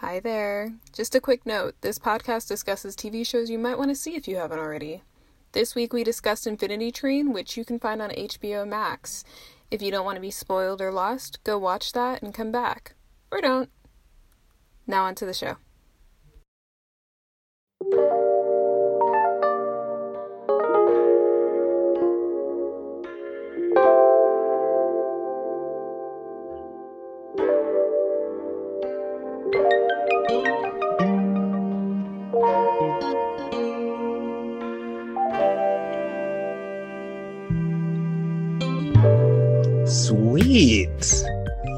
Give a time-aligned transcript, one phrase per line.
[0.00, 0.74] Hi there.
[0.92, 4.28] Just a quick note this podcast discusses TV shows you might want to see if
[4.28, 5.02] you haven't already.
[5.52, 9.24] This week we discussed Infinity Train, which you can find on HBO Max.
[9.70, 12.94] If you don't want to be spoiled or lost, go watch that and come back.
[13.32, 13.70] Or don't.
[14.86, 15.56] Now on to the show.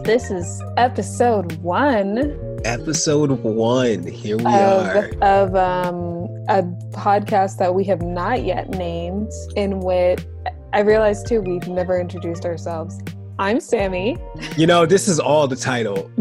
[0.08, 4.06] This is episode one Episode one.
[4.06, 5.10] Here we of, are.
[5.20, 6.62] of um, a
[6.92, 10.24] podcast that we have not yet named, in which
[10.72, 12.98] I realized too we've never introduced ourselves.
[13.38, 14.16] I'm Sami.
[14.56, 16.10] You know, this is all the title.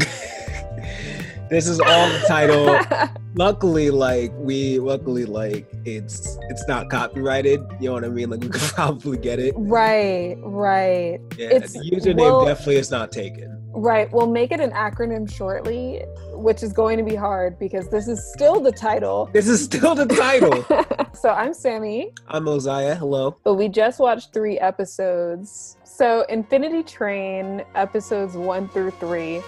[1.49, 2.77] this is all the title.
[3.35, 7.61] luckily, like we luckily like it's it's not copyrighted.
[7.79, 8.31] You know what I mean?
[8.31, 9.53] Like we could probably get it.
[9.55, 13.53] right, right, Yeah, It's- the username well- definitely is not taken.
[13.77, 14.11] Right.
[14.11, 18.33] We'll make it an acronym shortly, which is going to be hard because this is
[18.33, 19.29] still the title.
[19.31, 20.65] This is still the title.
[21.13, 22.11] so I'm Sami.
[22.27, 22.95] I'm Moziah.
[22.95, 23.37] Hello.
[23.43, 25.77] But we just watched three episodes.
[25.83, 29.43] So, Infinity Train, episodes one through three.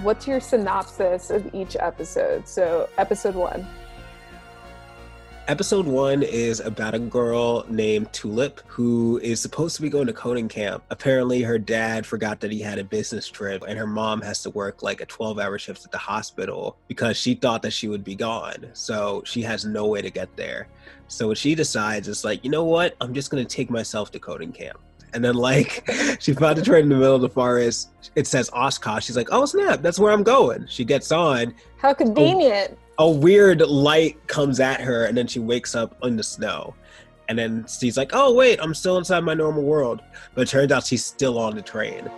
[0.00, 2.48] What's your synopsis of each episode?
[2.48, 3.64] So, episode one.
[5.48, 10.12] Episode one is about a girl named Tulip who is supposed to be going to
[10.12, 10.84] coding camp.
[10.90, 14.50] Apparently, her dad forgot that he had a business trip, and her mom has to
[14.50, 18.04] work like a 12 hour shift at the hospital because she thought that she would
[18.04, 18.68] be gone.
[18.72, 20.68] So she has no way to get there.
[21.08, 22.94] So what she decides is like, you know what?
[23.00, 24.78] I'm just going to take myself to coding camp.
[25.14, 25.88] And then, like,
[26.20, 27.90] she found a train in the middle of the forest.
[28.16, 29.04] It says Oshkosh.
[29.04, 30.66] She's like, oh, snap, that's where I'm going.
[30.68, 32.78] She gets on, How convenient.
[32.98, 36.74] a weird light comes at her and then she wakes up in the snow
[37.28, 40.02] and then she's like oh wait i'm still inside my normal world
[40.34, 42.08] but it turns out she's still on the train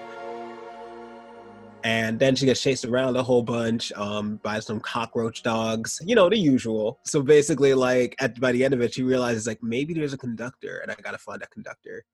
[1.85, 6.15] and then she gets chased around a whole bunch um, by some cockroach dogs you
[6.15, 9.63] know the usual so basically like at by the end of it she realizes like
[9.63, 12.05] maybe there's a conductor and i gotta find that conductor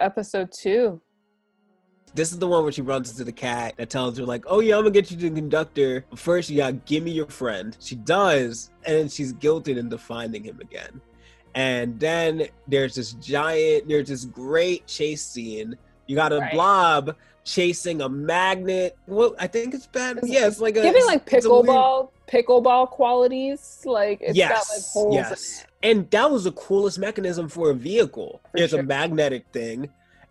[0.00, 1.00] Episode two.
[2.14, 4.60] this is the one where she runs into the cat that tells her like, "Oh
[4.60, 6.06] yeah, I'm gonna get you to the conductor.
[6.14, 10.42] First, you gotta give me your friend." She does, and then she's guilted into finding
[10.44, 11.00] him again.
[11.54, 15.76] And then there's this giant, there's this great chase scene.
[16.06, 16.52] You got a Right.
[16.52, 18.98] blob chasing a magnet.
[19.06, 20.18] Well, I think it's bad.
[20.18, 23.82] It's yeah, it's like a Giving like it's weird- pickleball, pickleball qualities.
[23.86, 25.64] Like, it's got like yes, holes yes.
[25.82, 28.40] And that was the coolest mechanism for a vehicle.
[28.50, 28.80] For There's sure.
[28.80, 29.88] a magnetic thing,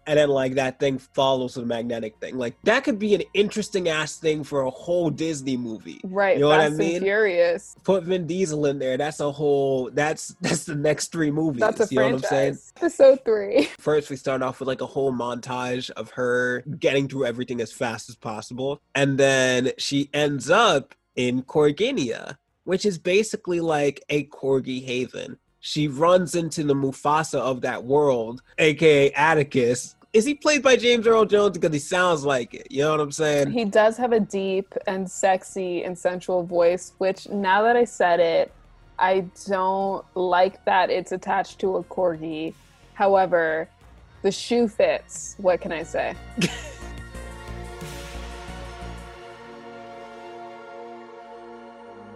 [0.07, 2.37] and then like that thing follows the magnetic thing.
[2.37, 6.01] Like that could be an interesting ass thing for a whole Disney movie.
[6.03, 6.97] Right, You know what I mean?
[6.97, 7.75] and Furious.
[7.83, 8.97] Put Vin Diesel in there.
[8.97, 9.89] That's a whole.
[9.91, 11.59] That's that's the next three movies.
[11.61, 12.53] That's a you know what I'm saying?
[12.53, 12.73] franchise.
[12.77, 13.63] Episode three.
[13.79, 17.71] First, we start off with like a whole montage of her getting through everything as
[17.71, 18.81] fast as possible.
[18.93, 25.37] And then she ends up in Corginia, which is basically like a corgi haven.
[25.59, 29.94] She runs into the Mufasa of that world, aka Atticus.
[30.15, 31.57] Is he played by James Earl Jones?
[31.57, 32.67] Because he sounds like it.
[32.71, 33.51] You know what I'm saying?
[33.51, 38.21] He does have a deep and sexy and sensual voice, which now that I said
[38.21, 38.53] it,
[38.97, 42.53] I don't like that it's attached to a corgi.
[42.93, 43.67] However,
[44.21, 45.35] the shoe fits.
[45.37, 46.15] What can I say?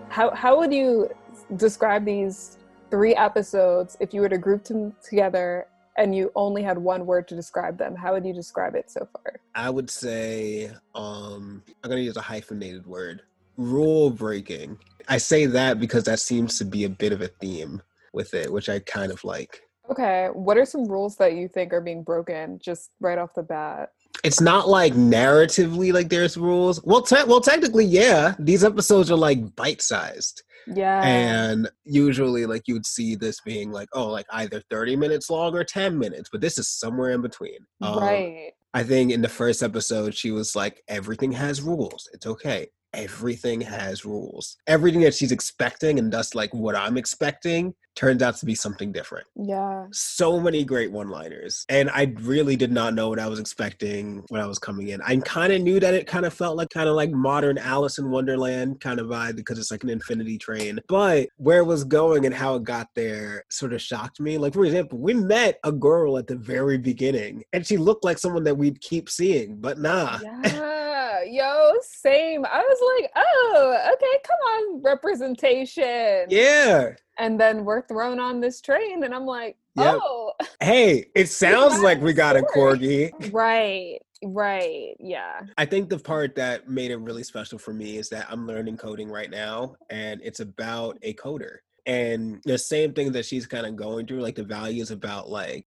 [0.08, 1.10] how how would you
[1.58, 2.60] describe these
[2.90, 5.68] three episodes if you were to group them together
[6.00, 7.96] and you only had one word to describe them?
[7.96, 9.36] How would you describe it so far?
[9.54, 13.22] I would say um I'm gonna use a hyphenated word.
[13.58, 14.80] Rule breaking.
[15.08, 17.82] I say that because that seems to be a bit of a theme
[18.14, 19.62] with it, which I kind of like.
[19.92, 23.44] Okay, what are some rules that you think are being broken just right off the
[23.44, 23.90] bat?
[24.24, 26.84] It's not like narratively like there's rules.
[26.84, 28.36] Well, te- well, technically, yeah.
[28.40, 31.02] These episodes are like bite sized, Yeah.
[31.04, 35.56] and usually, like you would see this being like, oh, like either 30 minutes long
[35.56, 37.60] or 10 minutes, but this is somewhere in between.
[37.82, 38.52] Um, right.
[38.74, 42.08] I think in the first episode, she was like, everything has rules.
[42.14, 42.68] It's okay.
[42.94, 44.58] Everything has rules.
[44.68, 48.94] Everything that she's expecting and thus like what I'm expecting turns out to be something
[48.94, 49.28] different.
[49.36, 49.86] Yeah.
[49.92, 51.66] So many great one liners.
[51.68, 55.02] And I really did not know what I was expecting when I was coming in.
[55.02, 57.98] I kind of knew that it kind of felt like kind of like modern Alice
[57.98, 60.80] in Wonderland kind of vibe because it's like an infinity train.
[60.88, 64.38] But where it was going and how it got there sort of shocked me.
[64.38, 68.18] Like, for example, we met a girl at the very beginning and she looked like
[68.18, 70.20] someone that we'd keep seeing, but nah.
[70.24, 70.79] Yeah,
[71.28, 72.46] yo, same.
[72.46, 76.26] I was like, oh, okay, come on, representation.
[76.30, 76.92] Yeah.
[77.18, 80.00] And then we're thrown on this train and i'm like yep.
[80.02, 80.34] oh.
[80.62, 83.12] Hey it sounds like we got a corgi.
[83.34, 85.42] Right right yeah.
[85.58, 88.78] I think the part that made it really special for me is that i'm learning
[88.78, 91.58] coding right now and it's about a coder.
[91.86, 95.66] And the same thing that she's kind of going through like the values about like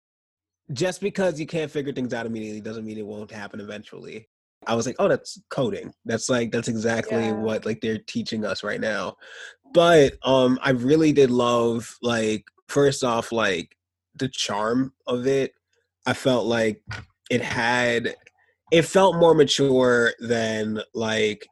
[0.72, 4.28] just because you can't figure things out immediately doesn't mean it won't happen eventually
[4.66, 5.92] I was like, oh, that's coding.
[6.04, 7.32] That's like that's exactly yeah.
[7.32, 9.16] what like they're teaching us right now.
[9.72, 13.76] But um I really did love like first off like
[14.14, 15.52] the charm of it.
[16.06, 16.82] I felt like
[17.30, 18.14] it had
[18.72, 21.46] it felt more mature than like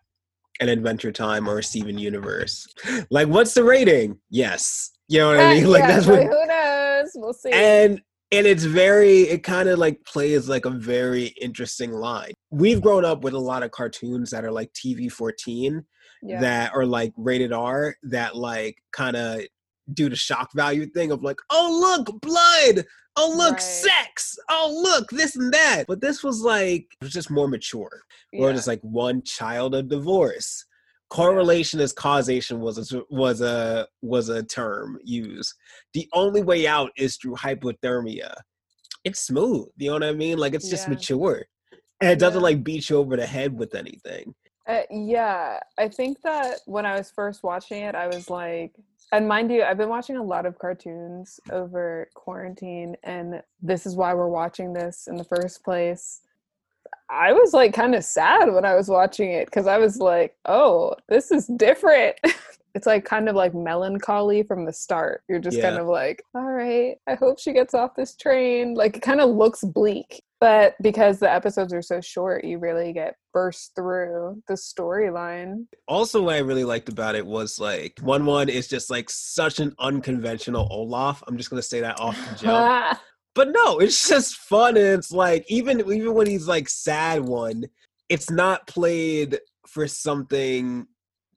[0.60, 2.66] an Adventure Time or a Steven Universe.
[3.10, 4.18] Like, what's the rating?
[4.30, 5.66] Yes, you know what I mean.
[5.68, 6.22] Like yeah, that's what.
[6.22, 7.10] Who knows?
[7.14, 7.50] We'll see.
[7.52, 8.00] And
[8.36, 13.04] and it's very it kind of like plays like a very interesting line we've grown
[13.04, 15.84] up with a lot of cartoons that are like tv 14
[16.22, 16.40] yeah.
[16.40, 19.40] that are like rated r that like kind of
[19.92, 22.84] do the shock value thing of like oh look blood
[23.16, 23.62] oh look right.
[23.62, 28.00] sex oh look this and that but this was like it was just more mature
[28.32, 28.40] yeah.
[28.40, 30.64] where it's like one child of divorce
[31.10, 35.54] correlation as causation was a, was a was a term used.
[35.92, 38.34] The only way out is through hypothermia.
[39.04, 40.38] It's smooth, you know what I mean?
[40.38, 40.94] Like it's just yeah.
[40.94, 41.44] mature,
[42.00, 42.44] and it doesn't yeah.
[42.44, 44.34] like beat you over the head with anything.
[44.66, 48.72] Uh, yeah, I think that when I was first watching it, I was like,
[49.12, 53.94] and mind you, I've been watching a lot of cartoons over quarantine, and this is
[53.94, 56.22] why we're watching this in the first place.
[57.14, 60.34] I was like kind of sad when I was watching it because I was like,
[60.46, 62.16] oh, this is different.
[62.74, 65.22] it's like kind of like melancholy from the start.
[65.28, 65.70] You're just yeah.
[65.70, 68.74] kind of like, all right, I hope she gets off this train.
[68.74, 70.22] Like it kind of looks bleak.
[70.40, 75.66] But because the episodes are so short, you really get burst through the storyline.
[75.88, 79.60] Also, what I really liked about it was like one one is just like such
[79.60, 81.22] an unconventional Olaf.
[81.26, 82.98] I'm just gonna say that off the jump.
[83.34, 84.76] but no, it's just fun.
[84.76, 87.64] And it's like even even when he's like sad one,
[88.08, 90.86] it's not played for something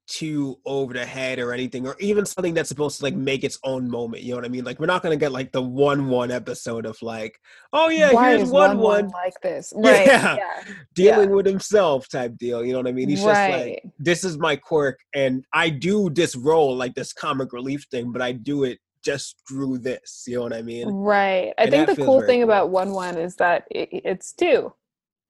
[0.07, 3.59] too over the head or anything, or even something that's supposed to like make its
[3.63, 4.23] own moment.
[4.23, 4.63] You know what I mean?
[4.63, 7.37] Like we're not gonna get like the one one episode of like,
[7.73, 10.05] oh yeah, Why here's one, one like this, right?
[10.05, 10.63] Yeah, yeah.
[10.93, 11.35] dealing yeah.
[11.35, 12.63] with himself type deal.
[12.63, 13.09] You know what I mean?
[13.09, 13.49] He's right.
[13.49, 17.85] just like, this is my quirk, and I do this role like this comic relief
[17.91, 20.23] thing, but I do it just drew this.
[20.27, 20.87] You know what I mean?
[20.89, 21.53] Right.
[21.57, 22.49] I and think the cool thing cool.
[22.49, 24.73] about one one is that it, it's two.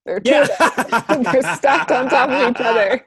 [0.06, 0.32] They're two.
[0.32, 1.04] Yeah.
[1.32, 3.06] They're stacked on top of each other.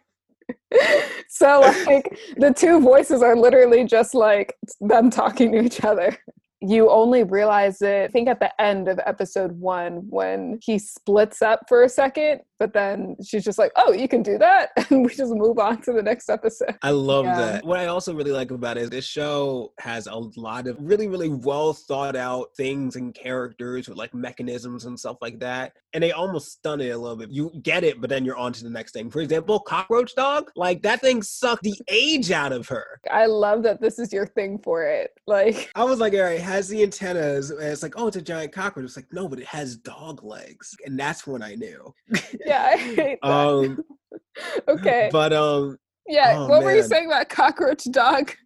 [1.28, 6.16] so like the two voices are literally just like them talking to each other
[6.60, 11.40] you only realize it, I think, at the end of episode one when he splits
[11.40, 14.70] up for a second, but then she's just like, oh, you can do that.
[14.90, 16.76] And we just move on to the next episode.
[16.82, 17.36] I love yeah.
[17.36, 17.64] that.
[17.64, 21.06] What I also really like about it is this show has a lot of really,
[21.06, 25.74] really well thought out things and characters with like mechanisms and stuff like that.
[25.92, 27.30] And they almost stun it a little bit.
[27.30, 29.10] You get it, but then you're on to the next thing.
[29.10, 33.00] For example, Cockroach Dog, like that thing sucked the age out of her.
[33.10, 35.12] I love that this is your thing for it.
[35.26, 37.50] Like, I was like, all right, has the antennas.
[37.50, 38.84] And it's like, oh, it's a giant cockroach.
[38.84, 41.94] It's like, no, but it has dog legs, and that's when I knew.
[42.50, 43.28] yeah, I hate that.
[43.28, 43.84] Um,
[44.68, 46.34] okay, but um, yeah.
[46.36, 46.64] Oh, what man.
[46.64, 48.32] were you saying about cockroach dog?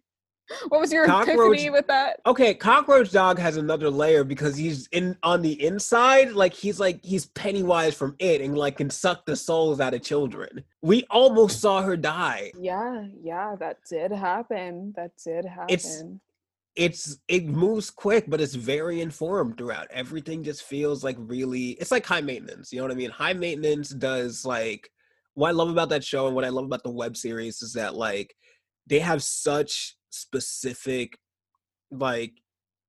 [0.67, 2.19] What was your cockroach, epiphany with that?
[2.27, 7.03] Okay, cockroach dog has another layer because he's in on the inside, like he's like
[7.03, 10.63] he's Pennywise from it, and like can suck the souls out of children.
[10.83, 12.51] We almost saw her die.
[12.59, 14.93] Yeah, yeah, that did happen.
[14.95, 15.73] That did happen.
[15.73, 16.03] It's
[16.75, 19.87] it's it moves quick but it's very informed throughout.
[19.91, 23.11] Everything just feels like really it's like high maintenance you know what i mean?
[23.11, 24.89] High maintenance does like
[25.35, 27.73] what i love about that show and what i love about the web series is
[27.73, 28.35] that like
[28.87, 31.17] they have such specific
[31.91, 32.33] like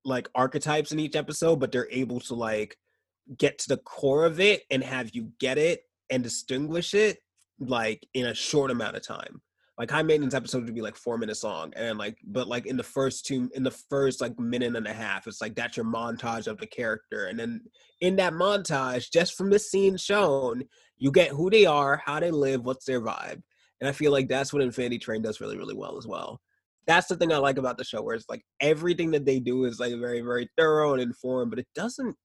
[0.03, 2.77] like archetypes in each episode but they're able to like
[3.37, 7.19] get to the core of it and have you get it and distinguish it
[7.59, 9.41] like in a short amount of time
[9.77, 12.77] like high maintenance episodes would be like four minutes long and like but like in
[12.77, 15.85] the first two in the first like minute and a half it's like that's your
[15.85, 17.61] montage of the character and then
[18.01, 20.63] in that montage just from the scene shown
[20.97, 23.41] you get who they are how they live what's their vibe
[23.79, 26.41] And I feel like that's what Infinity Train does really, really well as well.
[26.87, 29.65] That's the thing I like about the show, where it's like everything that they do
[29.65, 32.15] is like very, very thorough and informed, but it doesn't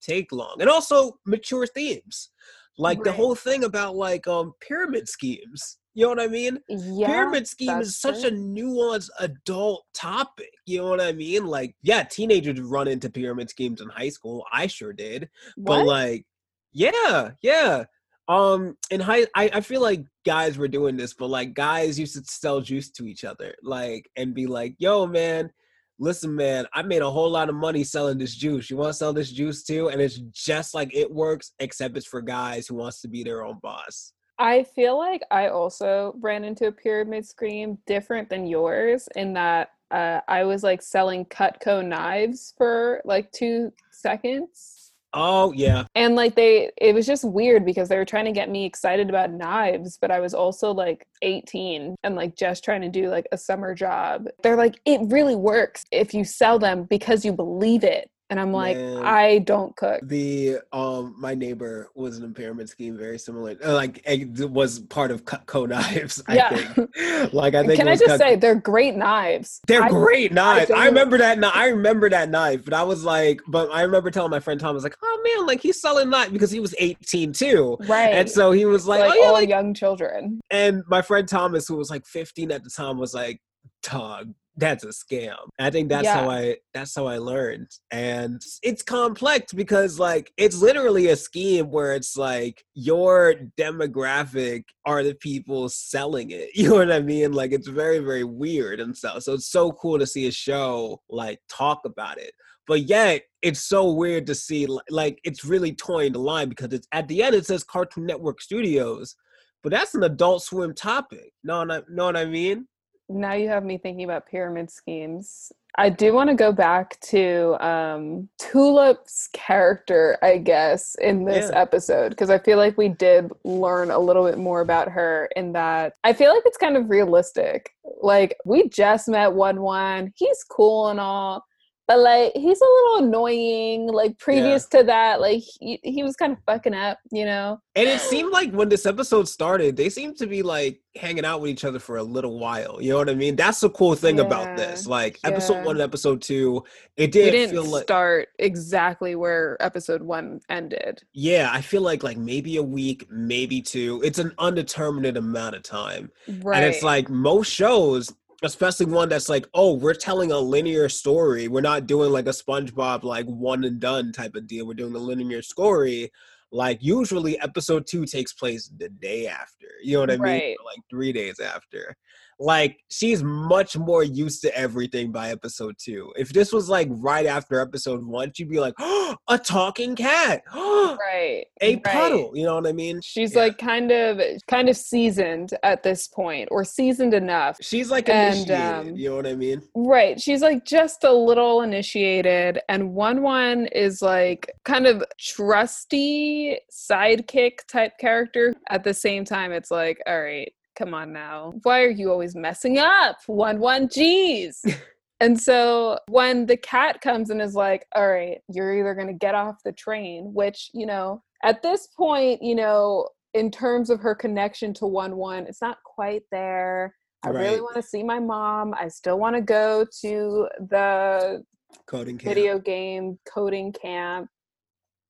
[0.00, 0.56] take long.
[0.60, 2.30] And also mature themes.
[2.76, 3.04] Like right.
[3.04, 5.78] the whole thing about like um pyramid schemes.
[5.94, 6.58] You know what I mean?
[6.68, 7.06] Yeah.
[7.06, 8.30] Pyramid scheme is such true.
[8.30, 10.50] a nuanced adult topic.
[10.66, 11.46] You know what I mean?
[11.46, 14.44] Like, yeah, teenagers run into pyramid schemes in high school.
[14.52, 15.28] I sure did.
[15.54, 15.78] What?
[15.78, 16.26] But like,
[16.72, 17.84] yeah, yeah.
[18.26, 22.16] Um, in high, I, I feel like guys were doing this, but like guys used
[22.16, 25.50] to sell juice to each other, like, and be like, "Yo, man,
[25.98, 28.70] listen, man, I made a whole lot of money selling this juice.
[28.70, 32.06] You want to sell this juice too?" And it's just like it works, except it's
[32.06, 34.14] for guys who wants to be their own boss.
[34.38, 39.70] I feel like I also ran into a pyramid scheme different than yours in that
[39.90, 44.84] uh, I was like selling Cutco knives for like two seconds
[45.16, 45.84] Oh yeah.
[45.94, 49.08] And like they it was just weird because they were trying to get me excited
[49.08, 53.26] about knives, but I was also like 18 and like just trying to do like
[53.30, 54.26] a summer job.
[54.42, 58.52] They're like it really works if you sell them because you believe it and I'm
[58.52, 60.00] like, Man, I don't cook.
[60.02, 63.56] The um, my neighbor was an impairment scheme very similar.
[63.62, 66.22] Uh, like it was part of Cutco knives.
[66.26, 66.50] I yeah.
[66.50, 66.90] think.
[67.32, 67.78] Like I think.
[67.78, 69.60] Can I just say they're great knives?
[69.66, 70.70] They're I, great knives.
[70.70, 71.42] I, I, remember that.
[71.54, 74.70] I remember that knife, but I was like, but I remember telling my friend Tom,
[74.70, 78.14] I was like, oh man, like he's selling knives because he was 18 too, right?
[78.14, 80.40] And so he was like, like oh yeah, all like, young children.
[80.50, 83.40] And my friend Thomas, who was like 15 at the time, was like,
[83.82, 85.36] dog that's a scam.
[85.58, 86.20] I think that's yeah.
[86.20, 87.68] how I that's how I learned.
[87.90, 95.02] And it's complex because like it's literally a scheme where it's like your demographic are
[95.02, 96.50] the people selling it.
[96.64, 97.32] You know what I mean?
[97.32, 99.22] Like it's very very weird and stuff.
[99.22, 102.32] So it's so cool to see a show like talk about it.
[102.66, 106.88] But yet it's so weird to see like it's really toying the line because it's
[106.92, 109.16] at the end it says Cartoon Network Studios,
[109.62, 111.32] but that's an adult swim topic.
[111.42, 112.66] No, no, know what I mean?
[113.08, 115.52] Now you have me thinking about pyramid schemes.
[115.76, 121.60] I do want to go back to um, Tulip's character, I guess, in this yeah.
[121.60, 125.52] episode, because I feel like we did learn a little bit more about her in
[125.54, 127.70] that I feel like it's kind of realistic.
[128.02, 131.44] Like, we just met One One, he's cool and all,
[131.86, 134.80] but like he's a little annoying like previous yeah.
[134.80, 137.60] to that like he, he was kind of fucking up you know?
[137.76, 141.40] And it seemed like when this episode started they seemed to be like hanging out
[141.40, 143.36] with each other for a little while you know what i mean?
[143.36, 144.24] That's the cool thing yeah.
[144.24, 146.64] about this like episode one and episode two
[146.96, 151.02] it did didn't feel like start exactly where episode one ended.
[151.12, 155.62] Yeah i feel like like maybe a week maybe two it's an undetermined amount of
[155.62, 156.10] time.
[156.42, 158.12] Right and it's like most shows
[158.44, 161.48] especially one that's like, oh, we're telling a linear story.
[161.48, 164.66] We're not doing like a SpongeBob like one and done type of deal.
[164.66, 166.10] We're doing a linear story.
[166.52, 169.66] Like usually episode two takes place the day after.
[169.82, 170.42] You know what I right.
[170.42, 170.56] mean?
[170.60, 171.96] Or like three days after
[172.38, 176.12] like she's much more used to everything by episode two.
[176.16, 180.42] If this was like right after episode one, she'd be like, oh, a talking cat.
[180.54, 181.44] right.
[181.60, 181.84] A right.
[181.84, 182.32] puddle.
[182.34, 183.00] You know what I mean?
[183.02, 183.42] She's yeah.
[183.42, 187.58] like kind of kind of seasoned at this point, or seasoned enough.
[187.60, 189.62] She's like and, um, you know what I mean?
[189.74, 190.20] Right.
[190.20, 192.60] She's like just a little initiated.
[192.68, 198.54] And one one is like kind of trusty sidekick type character.
[198.68, 201.52] At the same time, it's like, all right, come on now.
[201.62, 203.18] Why are you always messing up?
[203.26, 204.64] One, one, G's.
[205.20, 209.12] and so when the cat comes and is like, all right, you're either going to
[209.12, 214.00] get off the train, which, you know, at this point, you know, in terms of
[214.00, 216.94] her connection to 1 1, it's not quite there.
[217.24, 217.40] I right.
[217.42, 218.74] really want to see my mom.
[218.74, 221.42] I still want to go to the
[221.86, 222.34] coding camp.
[222.34, 224.28] video game coding camp.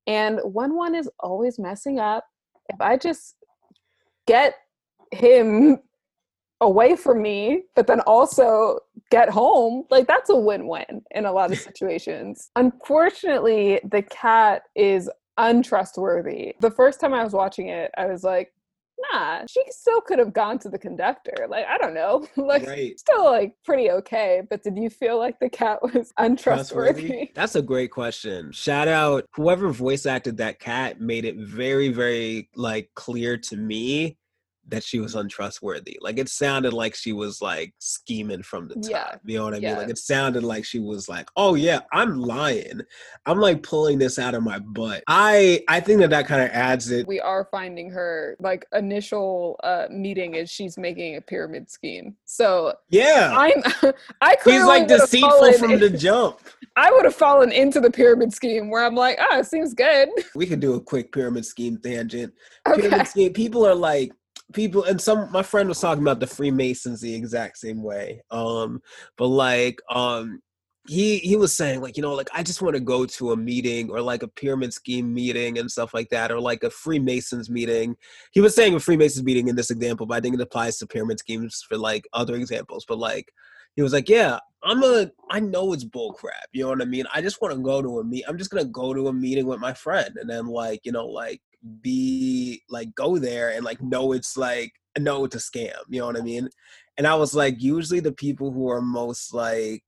[0.07, 2.25] And 1 1 is always messing up.
[2.69, 3.37] If I just
[4.27, 4.55] get
[5.15, 5.79] him
[6.61, 8.79] away from me, but then also
[9.11, 12.51] get home, like that's a win win in a lot of situations.
[12.57, 16.55] Unfortunately, the cat is untrustworthy.
[16.61, 18.53] The first time I was watching it, I was like,
[19.13, 21.47] nah, she still could have gone to the conductor.
[21.49, 22.27] Like, I don't know.
[22.37, 22.99] like, right.
[22.99, 24.43] still like pretty okay.
[24.49, 27.31] But did you feel like the cat was untrustworthy?
[27.35, 28.53] That's a great question.
[28.53, 34.17] Shout out whoever voice acted that cat made it very, very like clear to me
[34.69, 35.99] that she was untrustworthy.
[36.01, 38.91] Like it sounded like she was like scheming from the top.
[38.91, 39.15] Yeah.
[39.25, 39.71] You know what I yeah.
[39.71, 39.79] mean?
[39.79, 42.81] Like it sounded like she was like, "Oh yeah, I'm lying.
[43.27, 46.51] I'm like pulling this out of my butt." I I think that that kind of
[46.51, 47.07] adds it.
[47.07, 52.17] We are finding her like initial uh meeting is she's making a pyramid scheme.
[52.25, 56.41] So yeah, I'm I could He's like deceitful from the jump.
[56.77, 60.09] I would have fallen into the pyramid scheme where I'm like, oh, it seems good.
[60.35, 62.33] We could do a quick pyramid scheme tangent.
[62.67, 62.89] Okay.
[62.89, 63.33] Pyramid scheme.
[63.35, 64.13] People are like,
[64.55, 68.81] people and some my friend was talking about the freemasons the exact same way um
[69.17, 70.41] but like um
[70.87, 73.37] he he was saying like you know like i just want to go to a
[73.37, 77.49] meeting or like a pyramid scheme meeting and stuff like that or like a freemasons
[77.49, 77.97] meeting.
[78.33, 80.87] He was saying a freemasons meeting in this example but i think it applies to
[80.87, 83.33] pyramid schemes for like other examples but like
[83.77, 87.07] he was like yeah i'm a i know it's bullcrap you know what i mean?
[87.15, 89.47] I just want to go to a meet i'm just gonna go to a meeting
[89.47, 91.41] with my friend and then like you know like
[91.81, 96.07] be like go there and like know it's like know it's a scam you know
[96.07, 96.49] what i mean
[96.99, 99.83] and i was like usually the people who are most like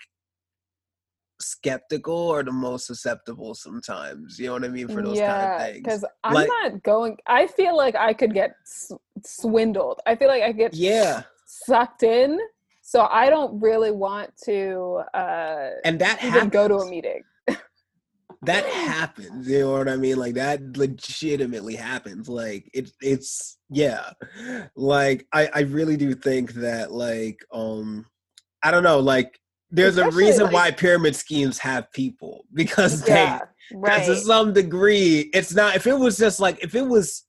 [1.41, 4.39] skeptical are the most susceptible sometimes.
[4.39, 5.83] You know what I mean for those yeah, kind of things.
[5.85, 7.17] Because I'm like, not going.
[7.27, 8.57] I feel like I could get
[9.25, 10.01] swindled.
[10.07, 12.39] I feel like I get yeah sucked in.
[12.83, 15.03] So I don't really want to.
[15.15, 16.53] uh And that even happens.
[16.53, 17.23] go to a meeting.
[18.47, 19.49] That happens.
[19.49, 20.17] You know what I mean?
[20.17, 22.29] Like that legitimately happens.
[22.29, 24.11] Like it, it's yeah.
[24.75, 28.07] Like I, I really do think that like um,
[28.63, 29.01] I don't know.
[29.01, 29.39] Like
[29.71, 34.07] there's Especially a reason like, why pyramid schemes have people because yeah, they right.
[34.07, 37.25] to some degree it's not if it was just like if it was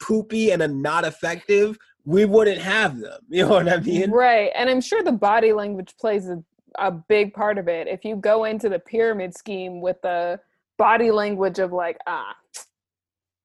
[0.00, 4.50] poopy and a not effective we wouldn't have them you know what i mean right
[4.54, 6.42] and i'm sure the body language plays a,
[6.78, 10.38] a big part of it if you go into the pyramid scheme with the
[10.78, 12.34] body language of like ah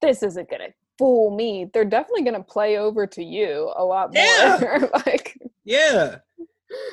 [0.02, 4.24] this isn't gonna fool me they're definitely gonna play over to you a lot more
[4.24, 4.86] yeah.
[5.06, 6.18] like yeah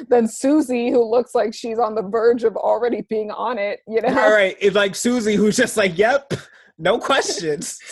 [0.09, 3.81] than Susie, who looks like she's on the verge of already being on it.
[3.87, 6.35] You know, all right, it's like Susie, who's just like, "Yep,
[6.79, 7.79] no questions,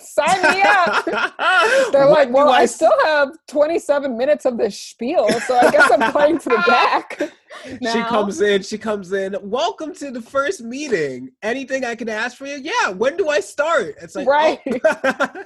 [0.00, 1.04] sign me up."
[1.92, 2.62] They're what like, "Well, I...
[2.62, 6.64] I still have 27 minutes of this spiel, so I guess I'm playing to the
[6.66, 7.32] back."
[7.80, 7.92] Now.
[7.92, 8.62] She comes in.
[8.62, 9.36] She comes in.
[9.42, 11.30] Welcome to the first meeting.
[11.42, 12.56] Anything I can ask for you?
[12.56, 12.90] Yeah.
[12.90, 13.94] When do I start?
[14.00, 14.60] It's like right.
[14.66, 15.44] Oh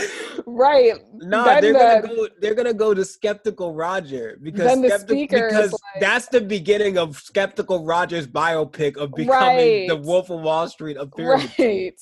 [0.46, 0.94] right.
[1.14, 2.28] No, nah, they're the, gonna go.
[2.40, 7.16] They're gonna go to skeptical Roger because the skepti- because like, that's the beginning of
[7.18, 9.88] skeptical Roger's biopic of becoming right.
[9.88, 11.94] the Wolf of Wall Street of Right.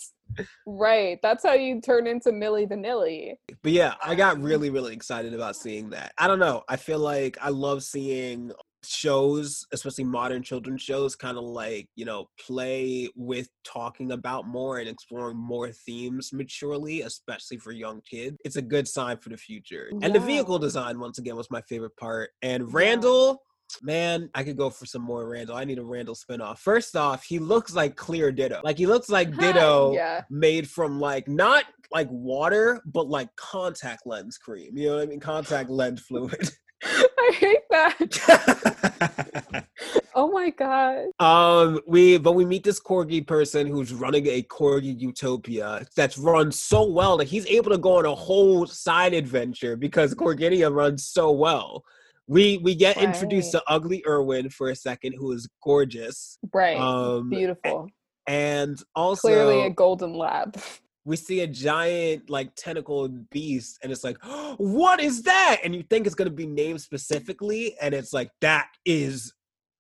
[0.67, 1.19] right.
[1.23, 3.33] That's how you turn into Milli Vanilli.
[3.63, 6.13] But yeah, I got really, really excited about seeing that.
[6.19, 6.63] I don't know.
[6.69, 8.53] I feel like I love seeing
[8.85, 14.79] shows, especially modern children's shows, kind of like, you know, play with talking about more
[14.79, 18.37] and exploring more themes maturely, especially for young kids.
[18.45, 19.89] It's a good sign for the future.
[19.93, 19.99] Yeah.
[20.03, 22.31] And the vehicle design, once again, was my favorite part.
[22.43, 23.43] And Randall.
[23.83, 25.55] Man, I could go for some more Randall.
[25.55, 26.59] I need a Randall spinoff.
[26.59, 28.61] First off, he looks like clear Ditto.
[28.65, 30.23] Like he looks like Ditto yeah.
[30.29, 34.77] made from like not like water, but like contact lens cream.
[34.77, 35.21] You know what I mean?
[35.21, 36.51] Contact lens fluid.
[36.85, 39.65] I hate that.
[40.15, 41.09] oh my god.
[41.19, 46.51] Um, we but we meet this corgi person who's running a corgi utopia that's run
[46.51, 51.05] so well that he's able to go on a whole side adventure because Corginia runs
[51.07, 51.85] so well.
[52.27, 53.05] We we get right.
[53.07, 56.39] introduced to Ugly Irwin for a second, who is gorgeous.
[56.53, 56.79] Right.
[56.79, 57.91] Um, beautiful.
[58.27, 60.57] And also clearly a golden lab
[61.05, 64.19] we see a giant like tentacled beast and it's like
[64.59, 65.59] what is that?
[65.65, 69.33] And you think it's going to be named specifically and it's like that is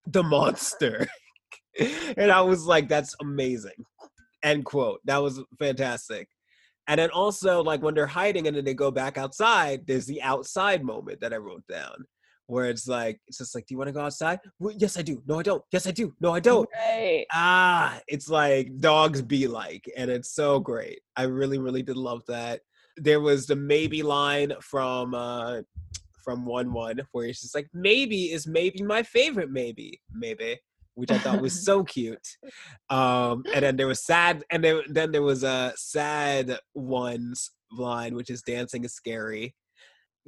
[0.07, 1.07] the monster.
[2.17, 3.87] And i was like that's amazing.
[4.43, 5.01] End quote.
[5.05, 6.29] That was fantastic.
[6.89, 10.21] And then also like when they're hiding and then they go back outside there's the
[10.21, 12.05] outside moment that i wrote down
[12.51, 14.41] where it's like it's just like, do you want to go outside?
[14.59, 15.23] Well, yes, I do.
[15.27, 15.63] No, I don't.
[15.73, 16.15] Yes, I do.
[16.21, 16.69] No, I don't.
[16.75, 17.27] Right.
[17.33, 21.01] Ah, it's like dogs be like, and it's so great.
[21.17, 22.61] I really, really did love that.
[22.97, 25.63] There was the maybe line from uh
[26.25, 30.59] from one one where it's just like maybe is maybe my favorite maybe maybe
[30.95, 32.37] which I thought was so cute.
[32.91, 38.15] Um, and then there was sad, and then then there was a sad ones line,
[38.15, 39.55] which is dancing is scary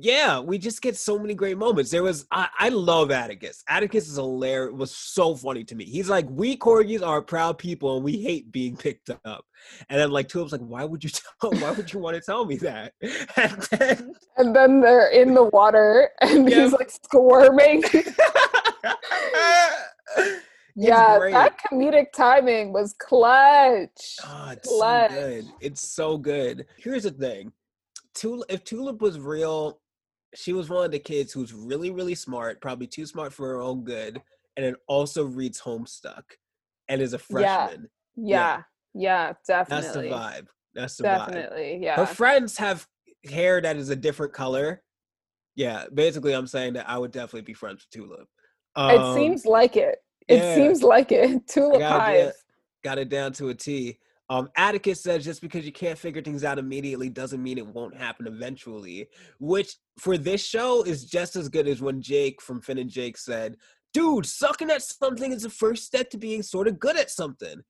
[0.02, 1.92] yeah, we just get so many great moments.
[1.92, 3.62] There was I, I love Atticus.
[3.68, 4.72] Atticus is hilarious.
[4.74, 5.84] Was so funny to me.
[5.84, 9.44] He's like, we corgis are proud people and we hate being picked up.
[9.88, 11.10] And then like Tulip's like, why would you
[11.40, 11.52] tell?
[11.52, 12.94] Why would you want to tell me that?
[13.36, 16.64] And then, and then they're in the water and yeah.
[16.64, 17.82] he's like squirming.
[20.74, 21.32] yeah, great.
[21.32, 24.16] that comedic timing was clutch.
[24.24, 25.10] Oh, it's clutch.
[25.10, 25.44] so good.
[25.60, 26.66] It's so good.
[26.76, 27.52] Here's the thing.
[28.14, 29.78] Tulip, if Tulip was real,
[30.34, 33.60] she was one of the kids who's really, really smart, probably too smart for her
[33.60, 34.20] own good,
[34.56, 36.22] and then also reads Homestuck
[36.88, 37.88] and is a freshman.
[38.16, 38.62] Yeah,
[38.94, 39.82] yeah, yeah definitely.
[39.82, 40.46] That's the vibe.
[40.74, 41.26] That's the vibe.
[41.26, 41.82] definitely, vibe.
[41.82, 41.96] yeah.
[41.96, 42.86] Her friends have
[43.28, 44.82] hair that is a different color.
[45.54, 48.28] Yeah, basically, I'm saying that I would definitely be friends with Tulip.
[48.74, 49.98] Um, it seems like it.
[50.28, 50.54] It yeah.
[50.54, 51.46] seems like it.
[51.48, 52.32] Tulip Hive.
[52.82, 53.98] Got it down to a T.
[54.32, 57.94] Um, Atticus says just because you can't figure things out immediately doesn't mean it won't
[57.94, 62.78] happen eventually, which for this show is just as good as when Jake from Finn
[62.78, 63.56] and Jake said,
[63.92, 67.60] dude, sucking at something is the first step to being sort of good at something.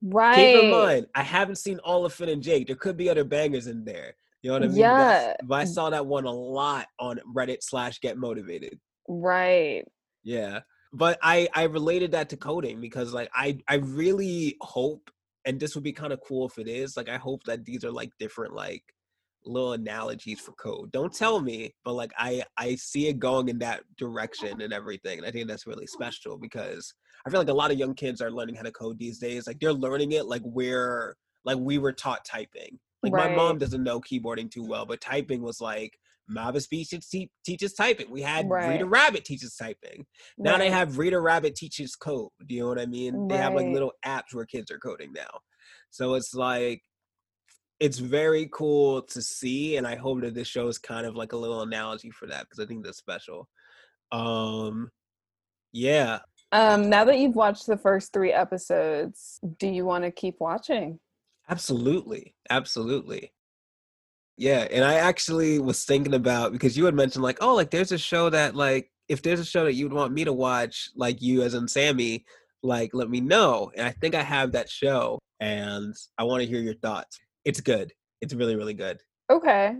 [0.00, 0.36] Right.
[0.36, 2.66] Keep in mind, I haven't seen all of Finn and Jake.
[2.66, 4.14] There could be other bangers in there.
[4.40, 4.76] You know what I mean?
[4.78, 5.34] Yeah.
[5.44, 8.78] But I saw that one a lot on Reddit slash Get Motivated.
[9.06, 9.84] Right.
[10.24, 10.60] Yeah.
[10.94, 15.10] But I I related that to coding because like I I really hope
[15.46, 17.84] and this would be kind of cool if it is like I hope that these
[17.84, 18.82] are like different like
[19.44, 20.90] little analogies for code.
[20.90, 25.18] Don't tell me, but like I I see it going in that direction and everything,
[25.18, 26.92] and I think that's really special because
[27.26, 29.46] I feel like a lot of young kids are learning how to code these days.
[29.46, 32.78] Like they're learning it like we're like we were taught typing.
[33.02, 33.30] Like Right.
[33.30, 35.96] my mom doesn't know keyboarding too well, but typing was like
[36.28, 38.10] Mavis te- teaches typing.
[38.10, 38.72] We had Right.
[38.72, 40.06] Reader Rabbit teaches typing.
[40.38, 42.30] Now they have Reader Rabbit teaches code.
[42.46, 43.28] Do you know what I mean?
[43.28, 45.40] They have like little apps where kids are coding now.
[45.90, 46.82] So it's like
[47.78, 51.32] it's very cool to see and I hope that this show is kind of like
[51.32, 53.48] a little analogy for that because I think that's special.
[54.12, 54.90] Um
[55.72, 56.20] yeah.
[56.52, 61.00] Um, now that you've watched the first three episodes, do you want to keep watching?
[61.48, 62.34] Absolutely.
[62.48, 63.32] Absolutely.
[64.36, 67.92] Yeah, and I actually was thinking about because you had mentioned like, oh, like there's
[67.92, 71.22] a show that like if there's a show that you'd want me to watch, like
[71.22, 72.24] you as in Sami,
[72.62, 73.70] like let me know.
[73.76, 77.18] And I think I have that show and I want to hear your thoughts.
[77.44, 77.92] It's good.
[78.20, 79.00] It's really, really good.
[79.30, 79.76] Okay.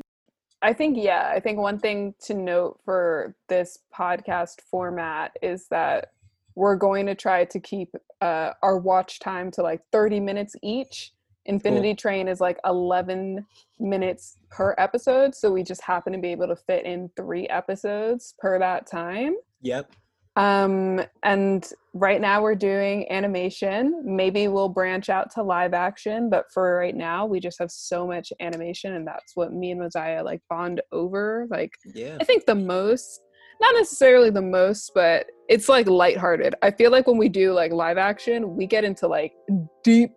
[0.63, 6.13] I think, yeah, I think one thing to note for this podcast format is that
[6.55, 11.13] we're going to try to keep uh, our watch time to like 30 minutes each.
[11.47, 13.47] Infinity Train is like 11
[13.79, 15.35] minutes per episode.
[15.35, 19.37] So we just happen to be able to fit in three episodes per that time.
[19.63, 19.91] Yep.
[20.37, 24.03] Um, and right now we're doing animation.
[24.05, 28.07] Maybe we'll branch out to live action, but for right now, we just have so
[28.07, 31.47] much animation, and that's what me and Moziah like bond over.
[31.51, 32.19] Like, Yeah.
[32.21, 33.23] I think the most,
[33.63, 36.55] not necessarily the most, but it's like lighthearted.
[36.61, 39.33] I feel like when we do like live action, we get into like
[39.83, 40.13] deep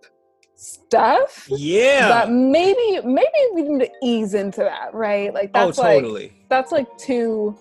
[0.59, 1.47] stuff.
[1.49, 2.07] Yeah.
[2.09, 5.33] That maybe maybe we need to ease into that, right?
[5.33, 7.57] Like oh, that's like that's like two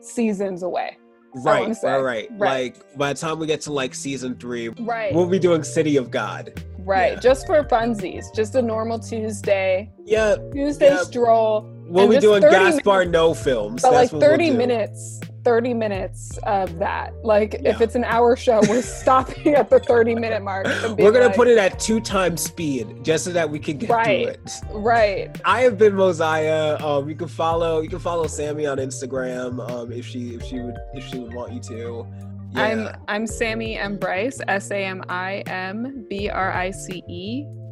[0.00, 0.98] seasons away.
[1.34, 2.28] right, right, right.
[2.32, 2.74] Right.
[2.74, 5.14] Like by the time we get to like season three, Right.
[5.14, 6.62] we'll be doing City of God.
[6.84, 7.20] Right, Yeah.
[7.20, 11.02] just for funsies, just a normal Tuesday, Yeah, Tuesday Yeah.
[11.04, 11.64] stroll.
[11.92, 13.82] We'll And just doing 30 Gaspar Noé films.
[13.82, 17.12] But like That's we'll 30 minutes, 30 minutes of that.
[17.22, 20.66] Like if it's an hour show, we're stopping at the 30 minute mark.
[20.98, 24.24] We're gonna put it at two times speed just so that we can get Right.
[24.26, 24.60] through it.
[24.72, 25.40] right.
[25.44, 26.78] I have been Moziah.
[26.80, 29.70] Um, you can follow you can follow Sami on Instagram.
[29.70, 32.06] Um, if she if she would if she would want you to.
[32.54, 32.62] Yeah.
[32.62, 34.70] I'm I'm Sami M Bryce, S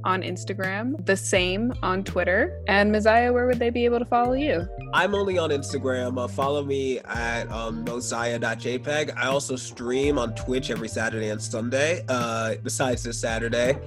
[0.04, 1.06] A M I M B R I C on Instagram.
[1.06, 2.62] The same on Twitter.
[2.68, 4.66] And Moziah, where would they be able to follow you?
[4.92, 6.18] I'm only on Instagram.
[6.18, 9.16] Uh, follow me at um, moziah.jpg.
[9.16, 13.78] I also stream on Twitch every Saturday and Sunday, uh, besides this Saturday,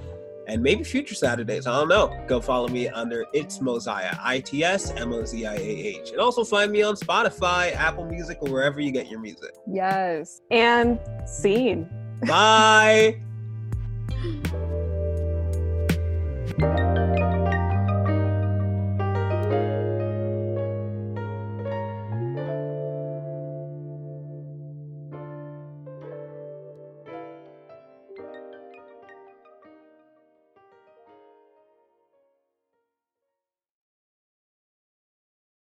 [0.48, 1.66] and maybe future Saturdays.
[1.66, 2.24] I don't know.
[2.26, 6.10] Go follow me under It's Moziah, I T S M O Z I A H.
[6.10, 9.54] And also find me on Spotify, Apple Music, or wherever you get your music.
[9.66, 10.40] Yes.
[10.50, 11.88] And scene.
[12.26, 13.20] Bye.
[16.60, 16.83] Thank you.